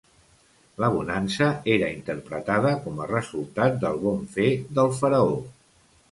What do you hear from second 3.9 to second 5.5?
bon fer del faraó.